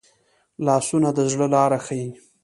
لاسونه 0.65 1.09
د 1.17 1.19
زړه 1.31 1.47
لاره 1.53 1.79
ښيي 1.85 2.09